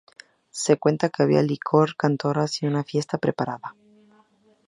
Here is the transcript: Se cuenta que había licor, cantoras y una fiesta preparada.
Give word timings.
Se 0.49 0.77
cuenta 0.77 1.09
que 1.09 1.21
había 1.21 1.43
licor, 1.43 1.95
cantoras 1.95 2.63
y 2.63 2.65
una 2.65 2.83
fiesta 2.83 3.19
preparada. 3.19 3.75